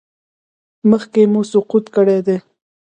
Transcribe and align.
مخکې 0.89 1.21
مو 1.31 1.41
سقط 1.51 1.85
کړی 1.95 2.19
دی؟ 2.25 2.37